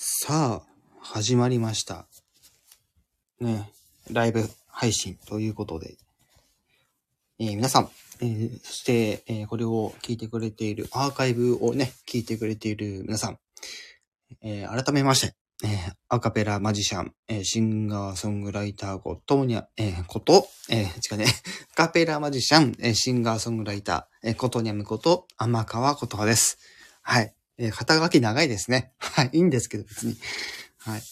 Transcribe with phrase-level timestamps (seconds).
[0.00, 0.66] さあ、
[1.00, 2.06] 始まりました。
[3.40, 3.68] ね、
[4.12, 5.96] ライブ配信ということで、
[7.40, 13.38] えー皆さん、えーそして、えーこれを聞いてくれている、アーカイブをね、聞いてくれている皆さん、
[14.40, 15.34] え改めまして、
[15.64, 21.26] えアカペラマジシャン、えシンガーソングライターことにゃ、えこと、えー違うね、
[21.74, 26.56] アカペラマジシャン、えシンガーソングライター、えことにゃむこと、天川ことはです。
[27.02, 27.34] はい。
[27.58, 28.92] えー肩書き長いですね。
[28.98, 29.30] はい。
[29.32, 30.16] いいんですけど、別に。
[30.78, 31.02] はい。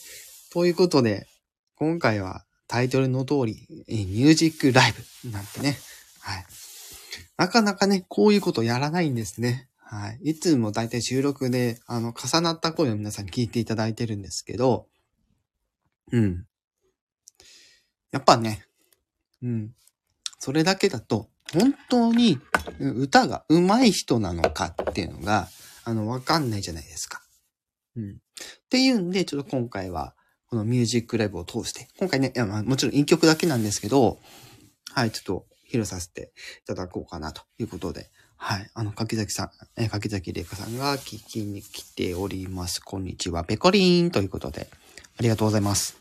[0.50, 1.26] ということで、
[1.74, 5.78] 今回はタイトルの通り、えーミュージックライブなんてね。
[6.20, 6.46] はい。
[7.36, 9.68] なかなかね、こういうことやらないんですね。
[9.76, 10.30] はい。
[10.30, 14.88] いつもだいたい収録で、あの、重なった声を皆さんに聞いていただいてるんですけど、
[16.10, 16.46] うん。
[18.10, 18.64] やっぱね、
[19.42, 19.74] うん。
[20.38, 22.40] それだけだと、本当に
[22.80, 25.48] 歌が上手い人なのかっていうのが、
[25.86, 27.22] あの、わかんないじゃないですか。
[27.94, 28.10] うん。
[28.10, 28.14] っ
[28.68, 30.16] ていうんで、ちょっと今回は、
[30.48, 34.18] このミュージックライブを通して、今回ね、いやまあもちろん一曲だけなんですけど、
[34.92, 36.32] はい、ちょっと披露させて
[36.64, 42.80] いただこうかなということで、はい、あの、柿崎さん、えー柿崎玲香さんが聞きに来ております。
[42.80, 44.68] こんにちは、ペコリーンということで、
[45.18, 45.96] ありがとうございます。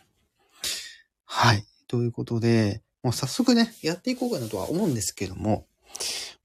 [1.26, 5.68] はい、ということで、もう早速ね、やっていこうかなとは思うんですけども、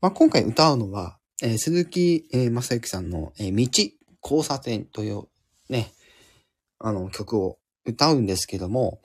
[0.03, 5.23] まあ、今回歌うのは、えー鈴木、えー正幸さんの、えー道、交差点という
[5.69, 5.91] ね、
[6.79, 9.01] あの曲を歌うんですけども、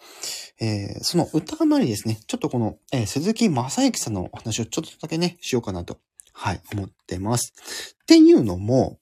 [0.59, 5.97] えーその歌う前にですね、ちょっとこの、えー鈴木正幸さんのお話をちょっとだけね、しようかなと、
[6.33, 7.95] はい、思ってます。
[8.03, 9.00] っていうのも、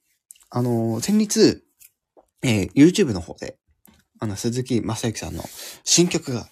[0.49, 1.63] あのー先日、
[2.43, 3.57] え YouTube の方で、
[4.19, 5.43] あの、鈴木正幸さんの
[5.83, 6.47] 新曲が、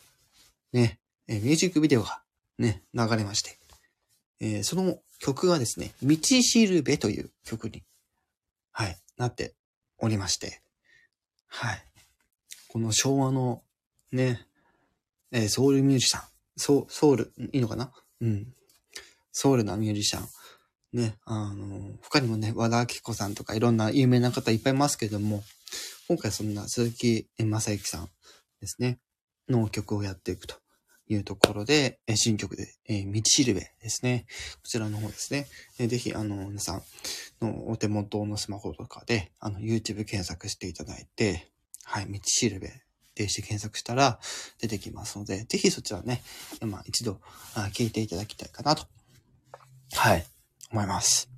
[0.74, 2.24] ね、えミュージックビデオが
[2.58, 3.60] ね、流れまして、
[4.40, 7.84] えその曲がですね、道しるべという曲に、
[8.72, 9.54] はい、なって
[10.00, 10.62] おりまして、
[11.48, 11.86] はい。
[12.70, 13.62] この昭和の
[14.12, 14.46] ね、
[15.32, 16.24] えーソウルミュージシャン、
[16.58, 17.92] ソウソウル、いいのかな？
[18.22, 18.48] うん。
[19.32, 20.28] ソウルなミュージシャン。
[20.94, 25.44] ね、あの、他にもね、和田明子さんとかいろんな有名な方いっぱいいますけれども、
[26.08, 28.10] 今回そんな鈴木正幸さん
[28.60, 29.00] ですね、
[29.48, 30.56] の曲をやっていくと
[31.08, 34.26] いうところで、え新曲で、えー道しるべですね。
[34.56, 35.48] こちらの方ですね。
[35.80, 36.84] えーぜひ、あの、皆さん
[37.42, 41.52] のお手元のスマホとかで、あの、YouTube 検索していただいて、
[41.84, 42.72] はい、道しるべ
[43.16, 44.20] でして検索したら
[44.60, 46.22] 出てきますので、ぜひそちらね、
[46.62, 47.20] まあ一度
[47.56, 48.86] あ聞いていただきたいかなと、
[49.94, 50.26] はい、
[50.72, 51.30] 思います。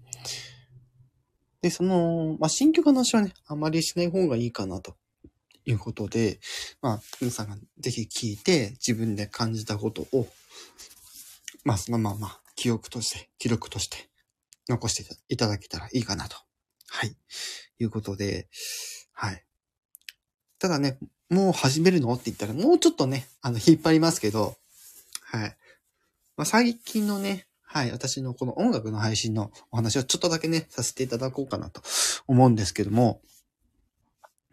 [1.61, 4.95] で、その、まあ新曲の話はね、あまりしない方がいいかなと
[5.65, 6.39] いうことで、
[6.81, 10.27] まあ皆さんがぜひ聞いて自分で感じたことを、
[11.63, 14.09] まあそのまま記憶として、記録として
[14.69, 16.37] 残していただけたらいいかなと。
[16.89, 17.15] はい。
[17.79, 18.47] いうことで、
[19.13, 19.43] はい。
[20.59, 20.97] ただね、
[21.29, 22.13] もう始めるの？
[22.13, 24.55] って言ったら、もうちょっとね、あの、引っ張りますけど、
[25.23, 25.57] はい。
[26.37, 31.81] まあ、最近のね、はい、私のこの音楽の配信のお話をちょっとだけね、させていただこうかなと
[32.27, 33.21] 思うんですけども、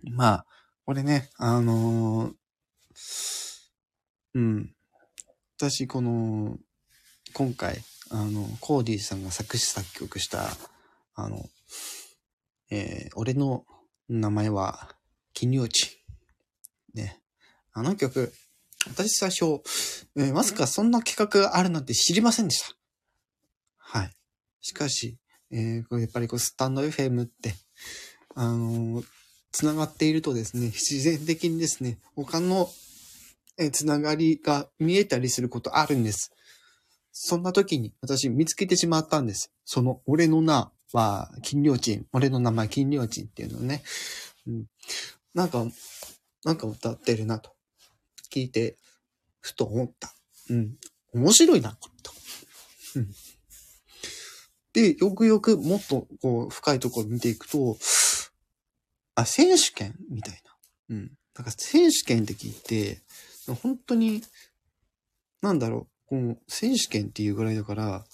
[0.02, 0.46] まあ、
[0.90, 2.32] これね、あのー
[4.34, 4.74] うん。
[5.56, 6.58] 私、この、
[7.32, 7.78] 今回、
[8.10, 10.48] あの、コーディーさんが作詞作曲した、
[11.14, 11.48] あの、
[12.72, 13.66] えー俺の
[14.08, 14.96] 名前は、
[15.32, 16.04] 金魚地。
[16.92, 17.22] ね。
[17.72, 18.32] あの曲、
[18.88, 19.62] 私最初、
[20.16, 22.74] えーまさかそんな企画があるなんて知りませんでした。
[23.76, 24.10] はい。
[24.60, 25.18] しかし、
[25.52, 27.54] えーやっぱりこうスタンド FM って、
[28.34, 29.19] あのー
[29.52, 32.70] つながっているとですね、自然的にですね、他の、
[33.72, 36.32] つながりが見えたりすることあるんです。
[37.12, 39.52] そんな時に私見つけてしまったんです。
[39.64, 42.06] その、俺の名は金良鎮。
[42.12, 43.82] 俺の名前金良鎮っていうのね。
[44.46, 44.66] うん。
[45.34, 45.66] なんか、
[46.44, 47.50] なんか歌ってるなと。
[48.32, 48.78] 聞いて、
[49.40, 50.14] ふと思った。
[50.48, 50.76] うん。
[51.12, 52.12] 面白いな、これと。
[52.96, 53.14] うん。
[54.72, 57.76] で、よくよくもっとこう、深いところ見ていくと、
[59.20, 60.96] あ、選手権みたいな。
[60.96, 61.12] うん。
[61.36, 63.02] なんか選手権って聞いて、
[63.62, 64.22] 本当に、
[65.42, 68.04] なんだろう、こう、選手権っていうぐらいだから、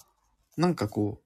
[0.55, 1.21] なんかこ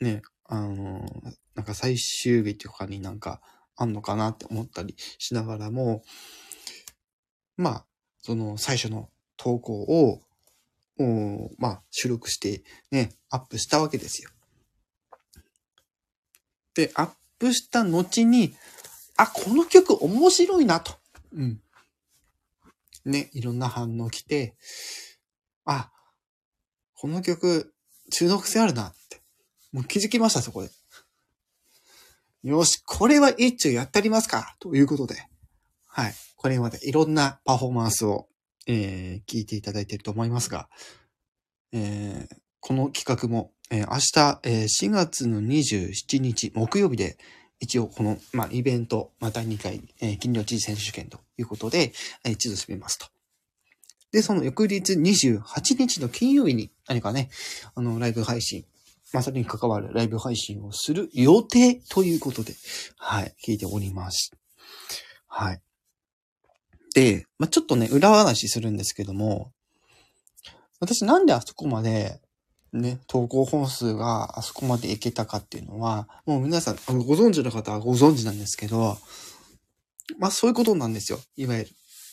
[0.00, 1.06] う、ね、あの、
[1.54, 3.40] なんか最終日とかになんか
[3.76, 6.02] あんのかなって思ったりしながらも、
[7.56, 7.86] まあ、
[8.20, 10.20] その最初の投稿を、
[10.98, 14.30] おまあ、収録してね、アップしたわけですよ。
[16.74, 18.54] で、アップした後に、
[19.20, 20.94] あ、この曲面白いなと。
[21.34, 21.60] うん。
[23.04, 24.54] ね、いろんな反応来て、
[25.66, 25.90] あ、
[26.94, 27.74] この曲、
[28.10, 29.20] 中毒性あるなって。
[29.72, 30.70] もう気づきました、そこで。
[32.44, 35.28] よし、これは一丁やってありますかということで。
[35.86, 36.14] はい。
[36.36, 38.26] これまでいろんなパフォーマンスを、
[38.66, 40.70] えー、聞いていただいていると思いますが、
[41.72, 47.18] えー、この企画も、えー、明日、えー、4月の27日木曜日で、
[47.60, 51.92] 一応この、まあ、イベント、また2回、えー、金量知事選手権ということで、
[52.24, 53.06] えー、一度締めますと。
[54.12, 57.30] で、その翌日28日の金曜日に何かね、
[57.74, 58.64] あの、ライブ配信、
[59.12, 62.54] まさに関わるライブ配信をする予定ということで、
[62.96, 64.32] はい、聞いております。
[65.28, 65.60] はい。
[66.94, 69.52] で、まあ、ちょっとね、裏話するんですけども、
[70.80, 72.20] 私なんであそこまで、
[72.72, 78.96] ね、投稿本数があそこまでいけたかっていうのは、もう皆さん、ご存知の方はご存知なんですけど、
[80.18, 81.18] まあそういうことなんですよ。
[81.36, 81.70] いわゆる。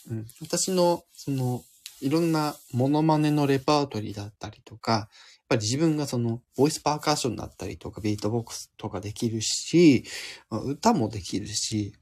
[0.10, 1.64] うん、私の、その、
[2.02, 5.08] いろんなモノマネのレパートリーだったりとか、やっ
[5.50, 10.06] ぱり自分がその、ボイスパーカッションだったりとか、ビートボックスとかできるし、
[10.50, 11.94] 歌もできるし、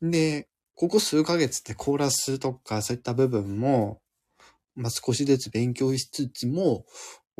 [0.00, 4.00] で、ここ数ヶ月ってコーラスとかそういった部分も、
[4.74, 6.86] まあ、少しずつ勉強しつつも、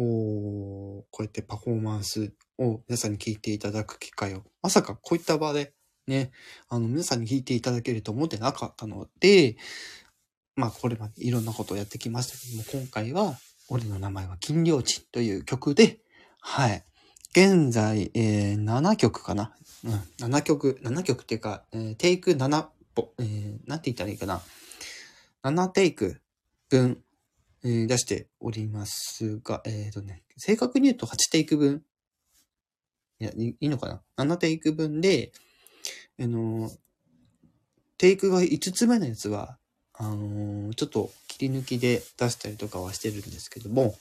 [0.02, 5.74] こうやってパフォーマンスを皆さんに聞いていただく機会を、まさかこういった場で
[6.06, 6.32] ね、
[6.68, 9.56] あの皆さんに聞いていただけると思ってなかったので、
[10.56, 13.38] まあこれまでいろんなことをやってきましたけども、今回は、
[13.68, 16.00] 俺の名前は金良鎮という曲で、
[16.40, 16.84] はい。
[17.34, 19.54] 現在、えー、7曲かな？
[19.84, 24.42] うん、7曲、7曲っていうか、えー、テイク7歩、えー、なんて言ったらいいかな
[25.42, 26.20] ？7テイク
[26.68, 26.98] 分、
[27.64, 31.82] え、出しておりますが、えっ、ー、とね、正確に言うと8テイク分。
[33.20, 35.32] いや、いいのかな ?7 テイク分で、
[36.20, 36.70] あの
[37.98, 39.58] テイクが5つ目のやつは、
[39.94, 43.94] あのー、ちょっと切り抜きで出したりとかはしてるんですけども、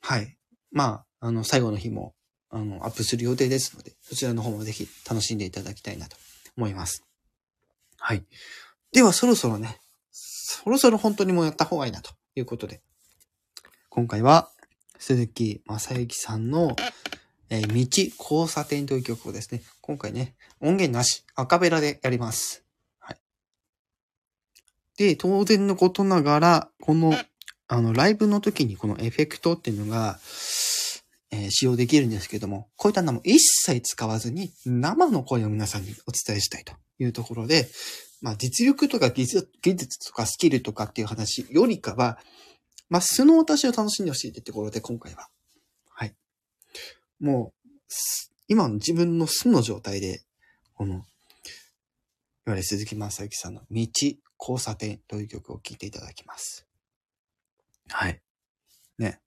[0.00, 0.36] はい。
[0.72, 2.14] まあ、あの、最後の日も、
[2.50, 6.16] あの、アップする予定ですので、そちらの方もぜひ楽しんでいただきたいなと
[6.56, 7.04] 思います。
[7.98, 8.24] はい。
[8.90, 9.78] では、そろそろね、
[10.10, 12.80] そろそろ本当にもうやった方がいいなとということで、
[13.90, 14.50] 今回は、
[14.98, 16.74] 鈴木正幸さんの、
[17.48, 22.64] えー、道交差点という曲をですね、今回ね、音源なし、アカペラでやります。
[22.98, 23.18] はい
[24.96, 27.14] で、当然のことながら、この、
[27.68, 30.18] あの、ライブの時にこのエフェクトっていうのが、
[31.30, 37.68] えー、使用できるんですけども、こういったのも一切使わずに、生の声を皆さんにお伝えしたいというところで、
[38.24, 42.18] まあ、実力とか技術技術とかスキルとかっていう話よりかは、
[42.88, 45.28] まあ、素の私を楽しんでほしいってところで、今回は。
[45.90, 46.14] はい。
[47.20, 47.68] もう、
[48.48, 50.22] 今の自分の素の状態で、
[50.72, 51.04] この、いわ
[52.46, 53.86] ゆる鈴木正幸さんの道
[54.40, 56.66] 交差点という曲を聴いていただきます。
[57.90, 58.22] はい。
[58.96, 59.20] ね。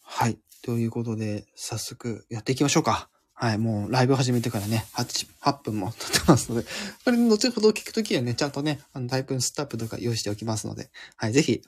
[0.00, 0.38] はい。
[0.62, 3.10] ということで、早速やっていきましょうか。
[3.40, 3.58] はい。
[3.58, 6.66] もうライブ始めてからね、8、8分も経ってますので、
[7.04, 11.32] これ後ほど聞くときはね、ちゃんとね、あのタイプンスタップとか用意しておきますので、はい。
[11.32, 11.62] ぜひ、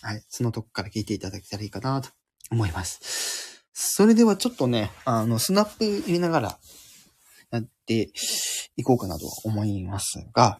[0.00, 0.24] はい。
[0.30, 2.08] そのとこから聞いていただけたらいいかなと
[2.50, 3.60] 思います。
[3.74, 6.58] それではちょっとね、あの、スナップ入れながら
[7.50, 8.10] やって
[8.76, 10.58] いこうかなと思いますが、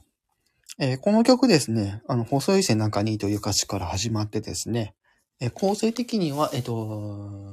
[0.79, 4.95] えー、この曲ですね、あの、細い背中にという歌詞から始まってですね、
[5.41, 7.51] え、構成的には、えっ、と、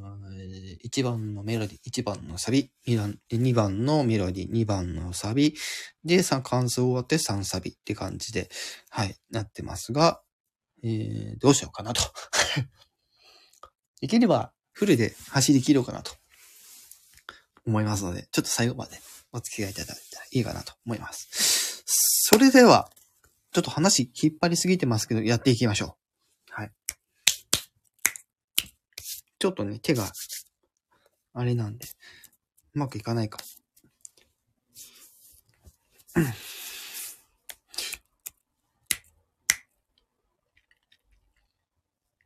[0.85, 5.55] 1番のメロディ、1番のサビ、2番のメロディ、2番のサビ、
[6.03, 8.49] で、3、感想終わって3サビって感じで、
[8.89, 10.21] はい、なってますが、
[10.83, 12.01] えー、どうしようかなと。
[14.01, 16.11] できれば、フルで走り切ろうかなと
[17.65, 18.99] 思いますので、ちょっと最後まで
[19.31, 21.83] お付き合いいただいたらいいかなと思います。
[21.85, 22.91] それでは、
[23.53, 25.97] ちょっと話引っ張りすぎてますけど、やっていきましょ
[26.49, 26.53] う。
[26.53, 26.71] はい。
[29.39, 30.11] ちょっとね、手が、
[31.33, 31.85] あれなんで、
[32.73, 33.39] うまくいかないか。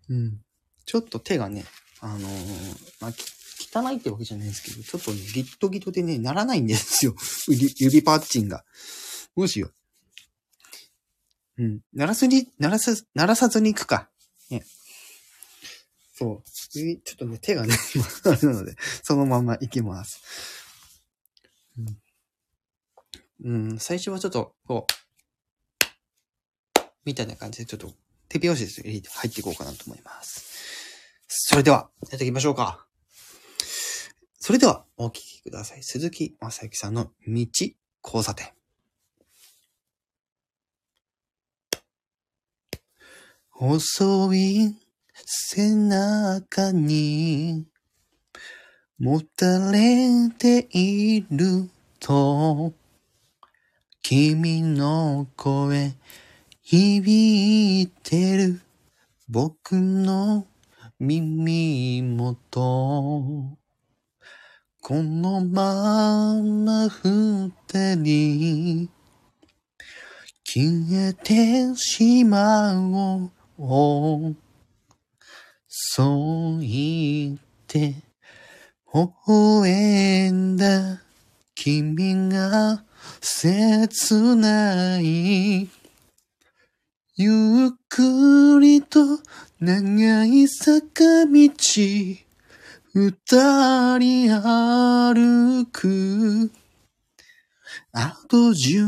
[0.10, 0.42] うん。
[0.86, 1.66] ちょっと手がね、
[2.02, 2.24] あのー、
[3.00, 3.12] まあ、
[3.74, 7.16] 汚いってわけじゃないんですけど、ちょっとね、ギットギットでね、ならないんですよ。
[7.48, 8.66] 指パッチンが。
[9.38, 9.72] どうしよ
[11.58, 11.64] う。
[11.64, 11.80] うん。
[11.94, 14.10] 鳴らすに、鳴らさ、鳴らさずに行くか。
[14.50, 14.66] ね。
[16.22, 16.44] そう。
[16.44, 17.74] ちょっとね、手がね、
[18.26, 20.22] あれなので、そのまま行きます。
[21.80, 23.74] うん。
[23.74, 24.94] うん、最初はちょっと、こう、
[27.06, 27.92] みたいな感じで、ちょっと、
[28.30, 29.00] 手拍子です入
[29.30, 30.46] っていこうかなと思います。
[31.28, 32.86] それでは、やっていきましょうか。
[34.40, 35.84] それでは、お聴きください。
[35.84, 37.48] 鈴木正幸さんの道
[38.04, 38.54] 交差点。
[43.50, 44.81] 細い
[45.26, 47.66] 背中に
[49.00, 52.74] もたれていると
[54.02, 55.94] 君の声
[56.62, 58.62] 響いてる。
[59.28, 60.48] 僕の
[61.00, 63.58] 耳元。
[64.82, 68.90] このまま二人。
[70.44, 72.74] 消えてしま
[73.58, 74.36] おう。
[75.84, 77.96] そう言って
[78.94, 81.02] 微笑んだ
[81.56, 82.84] 君が
[83.20, 85.68] 切ない。
[87.16, 89.00] ゆっくりと
[89.60, 91.50] 長い坂道
[92.94, 96.52] 二人歩く。
[97.92, 98.86] あと十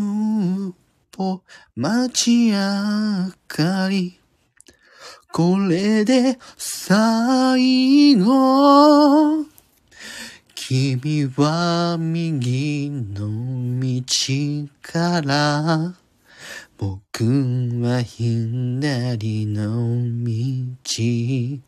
[1.17, 1.41] 歩
[1.75, 4.23] 街明かり。
[5.33, 9.43] これで最後。
[10.53, 13.25] 君は右の
[13.81, 14.03] 道
[14.83, 15.95] から。
[16.77, 17.23] 僕
[17.81, 21.61] は左の道。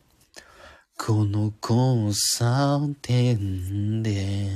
[0.95, 4.48] この交差点で。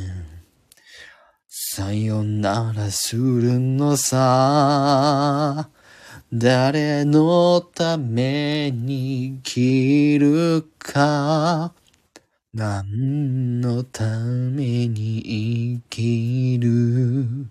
[1.47, 5.67] さよならするのさ。
[6.31, 11.73] 誰のために生きるか？
[12.53, 17.47] 何のために生きる？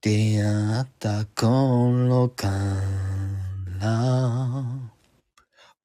[0.00, 2.48] 出会った頃か
[3.78, 3.88] ら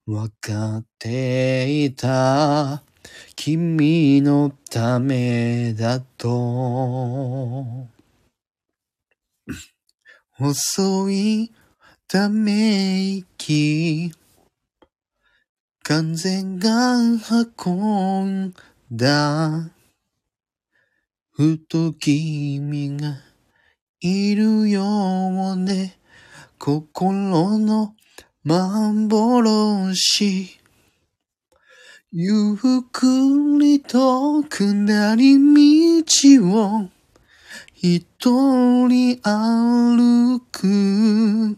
[0.07, 2.81] わかっていた。
[3.35, 6.25] 君のためだと。
[10.39, 11.51] 遅い
[12.11, 14.11] ため息。
[15.81, 16.97] 完全が
[17.55, 18.53] 運ん
[18.91, 19.71] だ。
[21.31, 23.15] ふと君が
[24.01, 25.93] いるようで
[26.59, 27.95] 心の
[28.43, 30.59] 幻。
[32.11, 32.57] ゆっ
[32.91, 33.07] く
[33.57, 36.89] りと下り道を
[37.73, 38.05] 一
[38.89, 41.55] 人歩く。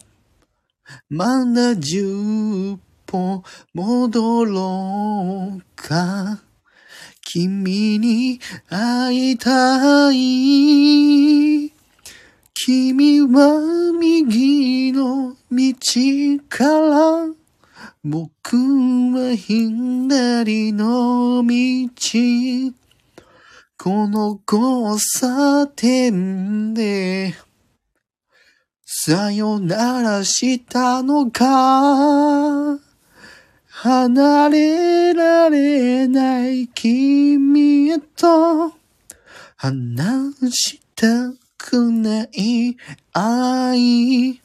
[1.09, 6.41] まだ十歩戻ろうか。
[7.21, 11.73] 君に会いたい。
[12.53, 15.73] 君は右の道
[16.47, 17.33] から
[18.03, 22.73] 僕は左の道。
[23.77, 27.33] この交差点で
[29.05, 32.79] さよならしたのか？
[33.67, 38.71] 離れられない君へと。
[39.57, 42.77] 話したくない
[43.11, 44.41] 愛。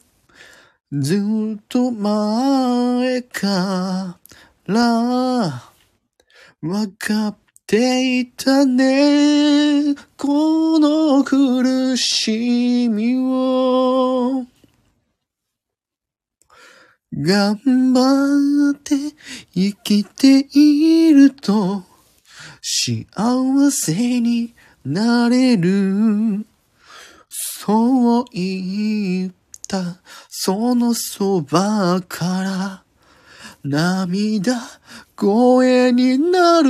[0.91, 4.19] ずっと前か
[4.67, 4.75] ら。
[4.75, 5.71] わ
[6.97, 7.37] かっ
[7.69, 9.93] ていたね。
[10.17, 14.43] この苦しみを。
[17.13, 18.95] 頑張って
[19.53, 21.83] 生きていると。
[22.59, 23.05] 幸
[23.69, 26.47] せになれる。
[27.29, 29.33] そう言っ
[29.67, 32.83] たそのそばから。
[33.63, 34.55] 涙
[35.19, 36.69] 声になる。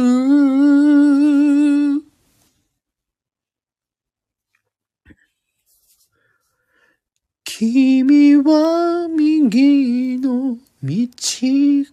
[7.43, 10.97] 君は右の道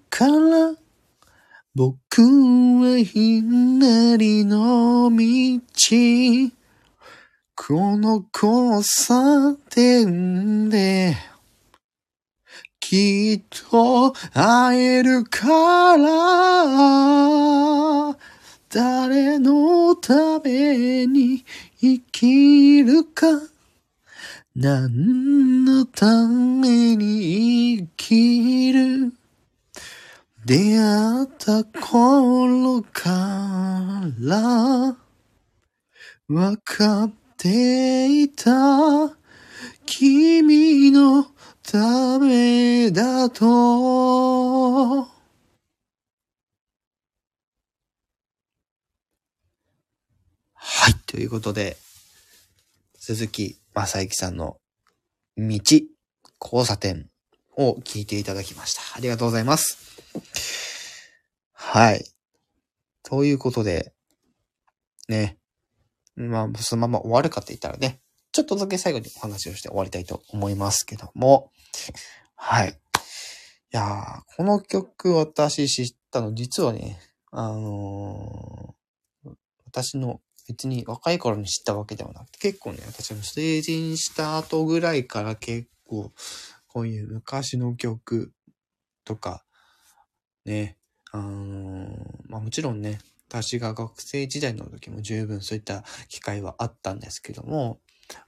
[0.08, 0.76] から
[1.74, 5.60] 僕は左の道。
[7.54, 11.16] この交差点で
[12.88, 16.06] きっと会えるから
[18.70, 21.44] 誰のために
[21.80, 23.26] 生きるか。
[24.54, 29.12] 何のために生きる。
[30.44, 34.96] 出会った頃から。
[36.28, 39.16] わかっていた。
[39.86, 41.26] 君の
[41.68, 45.08] ためだとは
[50.88, 50.94] い。
[51.06, 51.76] ということで、
[53.00, 54.58] 鈴木正幸さんの
[55.36, 55.58] 道、
[56.40, 57.08] 交差点
[57.56, 58.82] を聞いていただきました。
[58.96, 59.78] ありがとうございます。
[61.52, 62.04] はい。
[63.02, 63.92] ということで、
[65.08, 65.36] ね。
[66.14, 68.00] まあ、そのまま終わるかって言ったらね、
[68.36, 71.50] ちょっとだけ最後にお話をして終わりたいと思いますけども、
[72.34, 72.68] はい。
[72.68, 72.72] い
[73.70, 77.00] や、この曲私知ったの、実はね、
[77.30, 79.30] あのー、
[79.64, 86.12] 私の別に若い頃に知ったわけではなくて、結構ね、私も成人した後ぐらいから結構、
[86.68, 88.34] こういう昔の曲
[89.06, 89.46] とか、
[90.44, 90.76] ね、
[91.10, 92.98] あのー、まあもちろんね、
[93.30, 97.80] 私が学生時代の時も十分そういった機会はあったんですけども、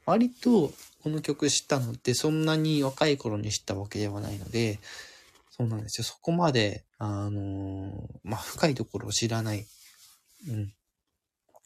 [0.07, 4.79] 割とこの曲知ったのってそんなに若い頃に知ったわけではないので、
[5.51, 6.05] そうなんですよ。
[6.05, 7.93] そこまで、あのー、
[8.23, 9.67] まあ、深いところを知らない。
[10.49, 10.73] うん。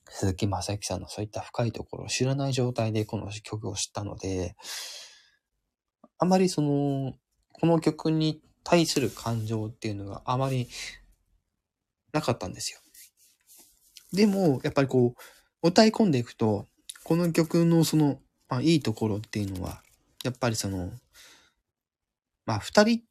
[0.09, 4.57] 鈴木正幸さんのそういった深いところを知らない状態でこの曲を知ったので、
[6.19, 7.15] あまりその、
[7.53, 10.69] この曲に対する感情っていうのがあまり
[12.13, 12.79] なかったんですよ。
[14.13, 15.15] でも、やっぱりこ
[15.63, 16.67] う、歌い込んでいくと、
[17.05, 19.83] この曲のその、まあ、いいところっていうのは、
[20.25, 20.91] やっぱりその、
[22.47, 23.03] まあ、二人、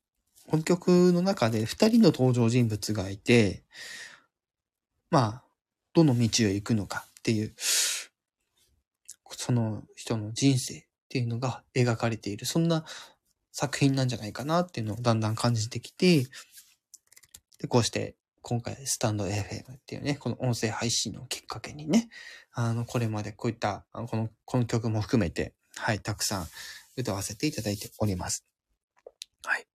[0.47, 3.63] この曲の中で二人の登場人物がいて、
[5.09, 5.43] まあ、
[5.93, 7.53] どの道へ行くのかっていう、
[9.31, 12.85] その人の人生っていうのが描かれている、そんな
[13.51, 16.25] 作品なんじゃないかなっていうのをだんだん感じてきて、
[17.59, 22.09] で、こうして今回スタンド FM っていうね、この音声配信のきっかけにね、
[22.53, 26.47] あの、これまでこういった、この、この曲も含めて、はい、たくさん
[26.97, 28.45] 歌わせていただいております。
[29.43, 29.65] はい。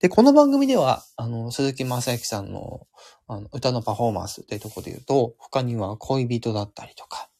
[0.00, 2.86] で、この番組では、あの、鈴木正幸さんの、
[3.26, 7.30] あの、歌のパフォーマンスっていうとこで言うと、他には恋人だったりとか、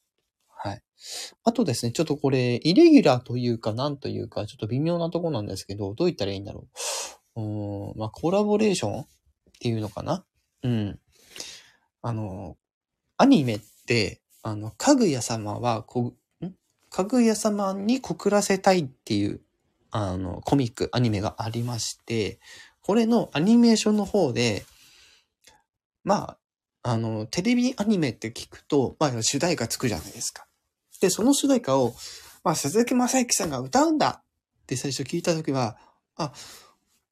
[0.49, 0.83] はい。
[1.45, 6.69] あとですね、ちょっとこれ、イレギュラーというか、なんというか、ちょっと微妙なとこなんですけど、どう言ったらいいんだろ
[7.37, 7.41] う。
[7.41, 9.05] うん、まあ、コラボレーションっ
[9.61, 10.25] ていうのかな
[10.62, 10.99] うん。
[12.02, 12.57] あの、
[13.17, 16.55] アニメって、あの、かぐや様は、こ、ん？
[16.90, 19.40] かぐや様に告らせたいっていう、
[19.90, 22.40] あの、コミック、アニメがありまして、
[22.83, 24.64] これのアニメーションの方で、
[26.05, 26.37] ま
[26.83, 30.46] あ、あの、テレビアニメって聞くと、まあ、主題歌つくじゃないですか。
[31.01, 31.94] で、その主題歌を、
[32.42, 34.23] まあ、鈴木正幸さんが歌うんだ
[34.62, 35.77] って最初聞いたときは、
[36.16, 36.33] あ、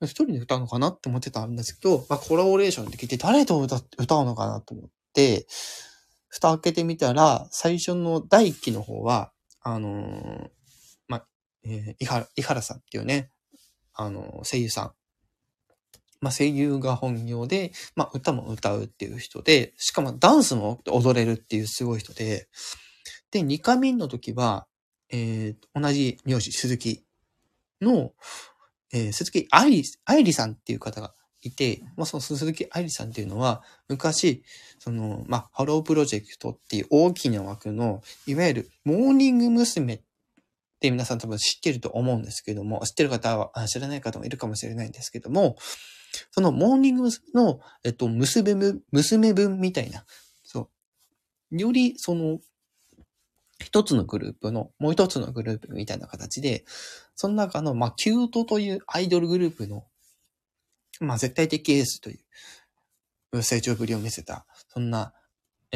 [0.02, 3.76] 一人で歌うのかなって思ってたんですけど、まあ、コラボレーションって聞いて誰と歌
[4.16, 5.46] うのかなと思って、
[6.28, 10.48] 蓋開けてみたら、最初の第一期の方は、あのー、
[11.08, 11.26] まあ、
[11.64, 13.30] えー、伊原、伊原さんっていうね、
[13.94, 14.92] あのー、声優さん。
[16.20, 22.48] まあ、声優が本業で、まあ、歌も歌うっていう人で、しかもダンスも踊れるっていうすごい人で、
[23.30, 24.66] で、二回目の時は、
[25.10, 27.04] えー、同じ名字、鈴木
[27.80, 28.12] の、
[28.92, 34.42] えー、鈴木愛理、愛理さんっていう方がいて、まあ、その鈴木愛理さんっていうのは、昔、
[34.78, 40.02] その、まあ、ハロープロジェクトっていう大きな枠の、いわゆるモーニング娘。
[40.78, 45.56] って皆さん多分知ってると思うんですけども、知ってる方は、知らない方もいるかもしれないんですけども、
[46.30, 47.24] そのモーニング娘。
[47.34, 50.04] の、えっと、妹分、妹分みたいな、
[50.44, 50.70] そ
[51.50, 51.58] う。
[51.58, 52.38] より、その、
[53.60, 56.64] 一つのグループの、もう一つのグループみたいな形で、
[57.14, 59.84] その中の、まあ、キュートというアイドルグループの、
[61.00, 62.18] まあ、絶対的エースとい
[63.32, 65.12] う成長ぶりを見せた、そんな、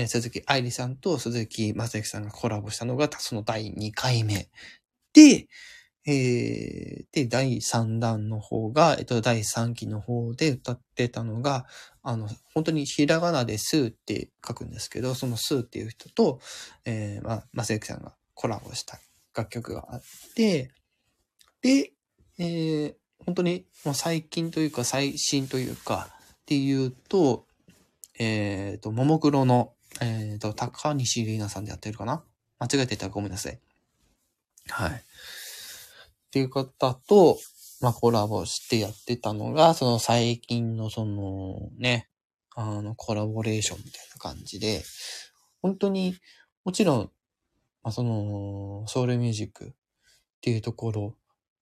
[0.07, 4.49] 鈴木愛理さんと鈴木正幸さんがコラボしたのが、その第2回目。
[5.13, 5.49] で、
[6.05, 11.67] えー、で、第3弾の方が、えっと、第3期の方で歌ってたのが、
[12.03, 16.41] あの、本当にひらがなでスーって書くんですけど、そのスーっていう人と、
[16.85, 18.99] えー、ま、まさゆきさんがコラボした
[19.37, 20.03] 楽曲があっ
[20.35, 20.71] て、
[21.63, 21.93] で、
[22.39, 26.09] えー、本当にもう最近というか最新というか
[26.43, 27.47] っていうと、
[28.19, 32.25] えっ、ー、と、ももクロの、えっ、ー、と、高西里奈さんでやってるかな？
[32.59, 33.59] 間違えてたらごめんなさい。
[34.69, 35.05] はい。
[36.33, 37.39] っていう方と、
[37.83, 42.09] まあ、コラボしてやってたのが、その最近のそのね、
[42.57, 44.83] あの、コラボレーションみたいな感じで、
[45.61, 46.15] 本当に、
[46.65, 47.11] もちろん、
[47.83, 49.71] まあ、その、ソウルミュージックっ
[50.41, 51.17] ていうところ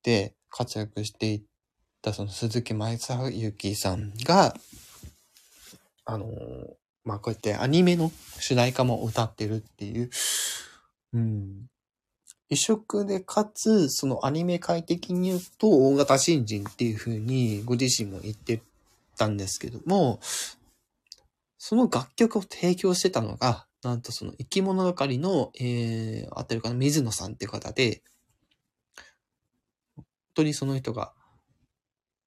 [0.05, 1.43] で活躍していっ
[2.01, 4.55] たその鈴木舞幸さんが、
[6.05, 6.27] あの、
[7.03, 10.11] まあ、こうやってアニメの主題歌も歌ってるっていう、
[11.15, 11.67] うん、
[12.51, 18.61] 異色で、かつ、そのアニメ界的に言うと、大型新人っていう風にご自身も言って
[19.17, 20.19] たんですけども、
[21.59, 28.03] その楽曲を提供してたのが、なんとその生き物係の、えー、あってるかな、水野さんっていう方で、
[29.95, 31.13] 本当にその人が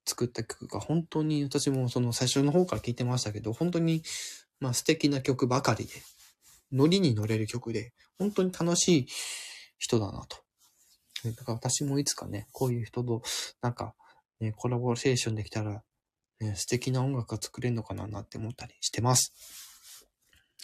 [0.06, 4.04] 作った曲が本当に私もその最初の方から聞いてましたけど、本当に
[4.62, 5.92] まあ素敵な曲ばかりで、
[6.72, 9.08] ノリに乗れる曲で、本当に楽しい
[9.84, 10.38] 人だなと
[11.32, 13.22] だから私もいつかね、こういう人と、
[13.62, 13.96] なんか、
[14.39, 15.84] ね、コラボレーションできたら、
[16.41, 19.34] ね、素敵な音楽が作れるのかななんて思ったりしてます。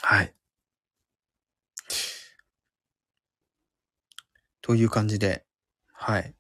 [0.01, 0.33] はい。
[4.61, 5.45] という感じで、
[5.93, 6.35] はい。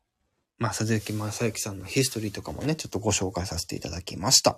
[0.57, 4.57] まあ、佐々木正幸さんのヒストリーとかもね、ちょっとご紹介させていただきました。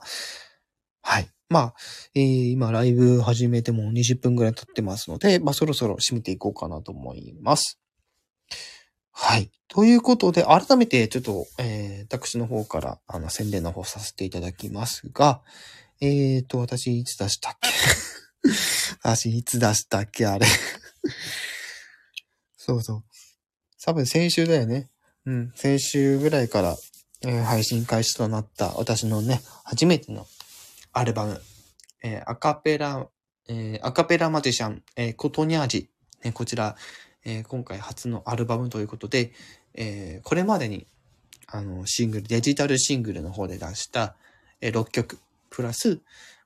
[1.03, 1.29] はい。
[1.49, 1.73] まあ、
[2.15, 7.81] えー今ライブ始めても20分ぐらい経ってますので、まあそろそろ締めていこうかなと思います。
[9.11, 9.51] はい。
[9.67, 15.41] ということで、改めてちょっと、えー、私の方から、あの、宣伝の方させていただきますが、
[16.01, 17.69] えーと、私いつ出したっけ？
[19.03, 20.25] 私いつ出したっけ？
[20.25, 20.47] あれ。
[22.57, 23.03] そうそう。
[23.83, 24.89] 多分先週だよね。
[25.25, 25.51] うん。
[25.55, 26.77] 先週ぐらいから、
[27.23, 30.25] えー配信開始となった私のね、初めての
[30.91, 31.41] アルバム、
[32.03, 33.07] えーアカペラ、
[33.47, 35.89] えーアカペラマジシャン、えーコトニャージ、
[36.23, 36.75] ね、こちら、
[37.25, 39.31] えー今回初のアルバムということで、
[39.73, 40.87] えーこれまでに、
[41.47, 44.15] あの、シングル、デジタルシングルの方で出した、
[44.61, 45.99] えー6曲、プラス、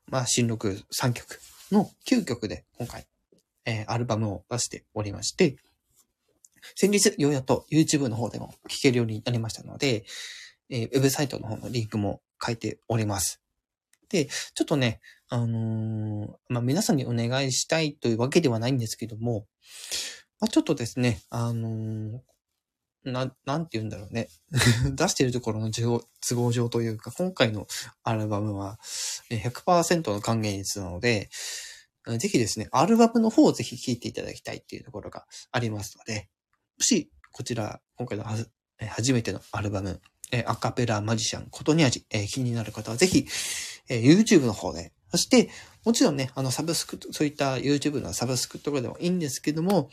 [0.08, 1.40] まあ、新録3曲
[1.72, 3.06] の9曲で今回、
[3.66, 5.58] えーアルバムを出しておりまして、
[6.76, 10.06] 先日、ようやっと YouTube の方でも聴けるようになりましたので、
[10.70, 13.42] えーウェブサイトの方のリンクも書いております。
[14.10, 19.46] で、ちょっとね、あのーまあ、皆さんにお願いしたいというわけではないんですけども、
[20.40, 22.20] まあ、ちょっとですね、あのー
[23.12, 24.30] な、なんて言うんだろうね。
[24.96, 26.04] 出してるところの都
[26.36, 27.68] 合上というか、今回の
[28.04, 28.80] アルバムは
[29.30, 31.30] 100%の還元率なので、
[32.20, 36.30] ぜひですね、アルバムの方をぜひ聴いていただきたいっていうところがありますので、
[36.78, 38.26] もし、こちら、今回の
[38.80, 40.02] 初めてのアルバム、
[40.46, 43.28] アカペラマジシャン、ことに味、気になる方はぜひ、
[43.90, 45.50] YouTube の方で、そして、
[45.86, 49.90] もちろんね、あの、サブスク、そういった YouTube のサブスクとかでもいいんですけども、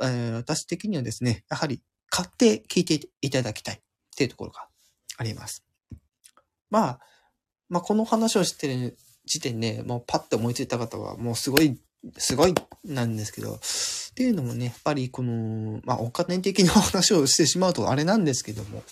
[0.00, 3.80] えー私的にはですね、やはり買って聞いていただきたいっ
[4.16, 4.68] ていうところが
[5.16, 5.64] あります。
[6.70, 7.00] まあ、
[7.68, 11.80] まあ、この話をしてる時点で、もうパッと思いついた方は、もうすごい、
[12.16, 13.58] すごいなんですけど、っ
[14.14, 18.84] ていうのもね、やっぱりこの、まあ、お金的な話をしてしまうとあれなんですけども、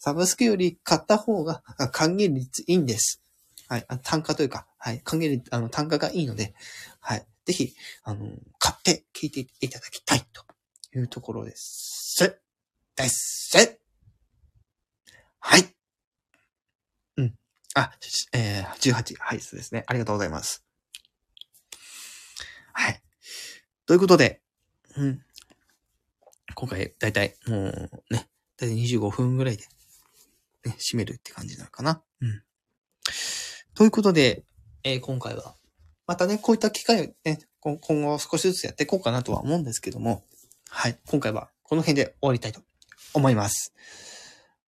[0.00, 3.22] サブスクより買った方が還元率いいんです。
[3.70, 3.84] はい。
[3.86, 5.00] あ単価というか、はい。
[5.04, 6.54] 還元、あの、単価がいいので、
[6.98, 7.24] はい。
[7.46, 8.28] ぜひ、あの、
[8.58, 10.44] 買って聞いていただきたいと
[10.98, 12.40] いうところです。
[12.96, 13.78] です。
[15.38, 15.72] はい。
[17.16, 17.38] うん。
[17.76, 17.92] あ、
[18.32, 19.14] えー、18。
[19.20, 19.84] はい、そうですね。
[19.86, 20.64] ありがとうございます。
[22.72, 23.00] はい。
[23.86, 24.42] ということで、
[24.96, 25.24] うん。
[26.56, 29.62] 今回、だいたい、もうね、だいたい25分ぐらいで、
[30.64, 32.02] ね、締めるって感じなのかな。
[32.20, 32.42] うん。
[33.80, 34.44] ということで、
[34.84, 35.54] えー今回は、
[36.06, 40.22] またね、こういった機会をね、今後少しずつやっていこうかなとは思うんですけども、
[40.68, 40.98] はい。
[41.08, 42.60] 今回はこの辺で終わりたいと
[43.14, 43.72] 思います。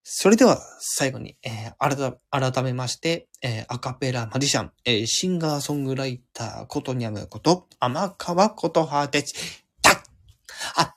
[0.01, 9.33] それでは最後に、えー改めまして、えーアカペラマジシャン、えーシンガーソングライターことにゃむこと、天川ことはでし
[9.81, 10.01] た。
[10.77, 10.95] あ、